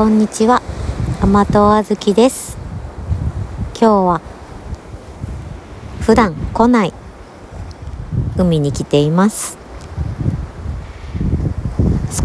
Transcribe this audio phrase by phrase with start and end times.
[0.00, 0.62] こんにちは。
[1.20, 2.56] 甘党あずきです。
[3.78, 4.20] 今日は
[6.00, 6.94] 普段来ない
[8.38, 9.58] 海に来ています。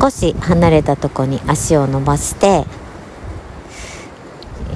[0.00, 2.64] 少し離れたとこに足を伸ばして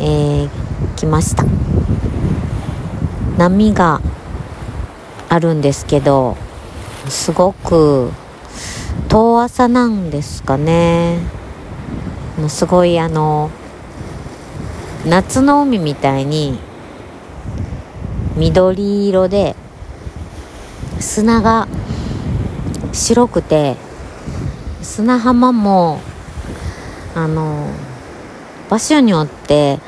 [0.00, 0.48] えー、
[0.96, 1.44] 来ました。
[3.38, 4.00] 波が
[5.28, 6.36] あるんですけど
[7.08, 8.10] すごく
[9.08, 11.38] 遠浅なんですかね。
[12.48, 13.50] すごいあの
[15.04, 16.58] 夏の海みたいに
[18.36, 19.56] 緑色で
[21.00, 21.66] 砂が
[22.92, 23.76] 白くて
[24.82, 26.00] 砂浜も
[27.14, 27.68] あの
[28.70, 29.80] 場所によって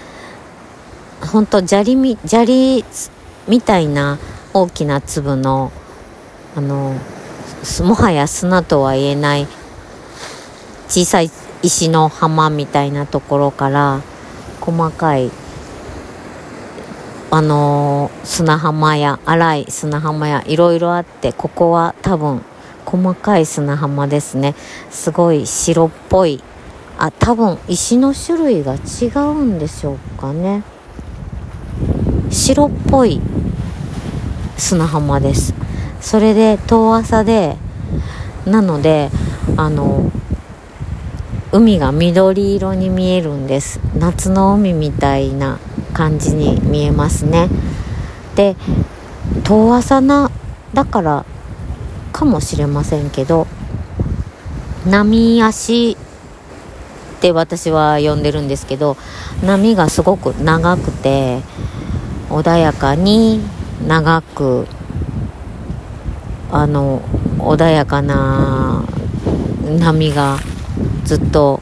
[1.21, 2.85] ほんと砂利み砂利
[3.47, 4.19] みたいな
[4.53, 5.71] 大きな粒の
[6.57, 6.95] あの
[7.85, 9.47] もはや砂とは言えない
[10.89, 11.31] 小さい
[11.63, 14.03] 石の浜みたいなところから
[14.61, 15.31] 細かい
[17.33, 22.43] あのー、砂浜や荒い砂浜やいろいろあってここは多分
[22.85, 24.57] 細かい砂浜ですね。
[24.91, 26.43] すごい白っぽい。
[26.99, 30.65] あ多分石の種類が違うんでしょうかね。
[32.31, 33.21] 白っぽい
[34.57, 35.55] 砂浜です。
[36.01, 37.57] それで遠浅で
[38.45, 39.11] なので
[39.57, 40.11] あの
[41.53, 43.81] 海が緑色に見えるんです。
[43.99, 45.59] 夏の海みたいな
[45.93, 47.49] 感じに見えますね。
[48.37, 48.57] で
[49.45, 50.31] 遠浅な
[50.75, 51.25] だから
[52.13, 53.47] かもしれませんけど
[54.87, 55.97] 波足っ
[57.21, 58.97] て私は呼んでるんですけど
[59.45, 61.43] 波がすごく長くて
[62.29, 63.41] 穏やかに
[63.87, 64.67] 長く
[66.53, 67.03] あの
[67.39, 68.85] 穏やかな
[69.79, 70.39] 波が
[71.05, 71.61] ずっと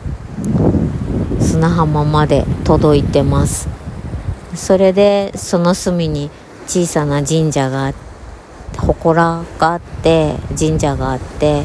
[1.40, 3.68] 砂浜まで届いてます。
[4.54, 6.30] それでその隅に
[6.66, 7.94] 小さな神社が
[8.76, 11.64] 祠があって神社があって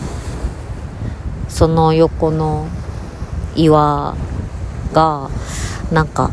[1.50, 2.68] その横の
[3.56, 4.16] 岩
[4.92, 5.30] が
[5.92, 6.32] なんか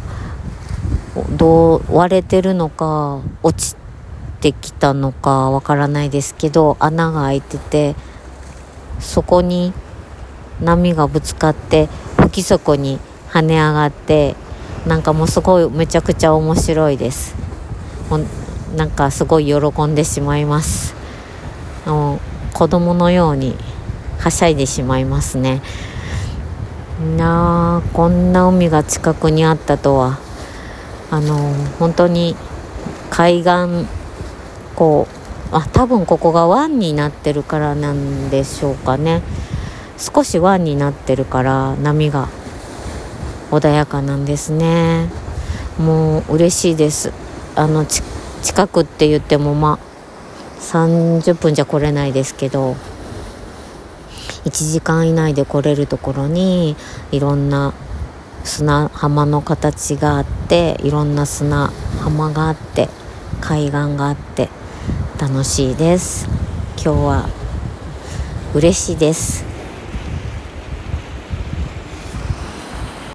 [1.36, 3.76] どう割れてるのか落ち
[4.40, 7.94] てきたのかわからないですけど穴が開いてて
[8.98, 9.72] そこに
[10.62, 12.98] 波がぶつかって不規則に
[13.30, 14.36] 跳ね上がって
[14.86, 17.34] なんかもうすごいめちゃくちゃ面白いです。
[18.08, 18.26] もう
[18.76, 20.94] なんかすごい喜んでしまいます。
[21.86, 22.20] もう
[22.52, 23.56] 子供のように
[24.18, 25.62] はしゃいでしまいますね。
[27.16, 30.18] なあこんな海が近くにあったとは。
[31.12, 32.36] あの本当に
[33.10, 33.88] 海岸
[34.76, 35.08] こ
[35.52, 39.22] うあ多分ここが湾になってるからなんでしょうかね。
[40.00, 42.28] 少し湾になってるから波が
[43.50, 45.08] 穏やかなんですね。
[45.78, 47.12] もう嬉しいです。
[47.54, 49.90] あの近くって言ってもまあ
[50.60, 52.76] 30分じゃ来れないですけど
[54.44, 56.76] 1時間以内で来れるところに
[57.12, 57.74] いろんな
[58.44, 62.88] 砂浜の形があっていろんな砂浜があって
[63.40, 64.48] 海岸があって
[65.20, 66.26] 楽しいです。
[66.82, 67.28] 今日は
[68.54, 69.49] 嬉しいです。